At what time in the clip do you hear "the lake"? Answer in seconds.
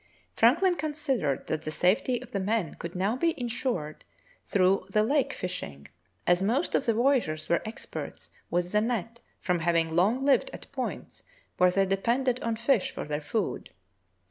4.89-5.31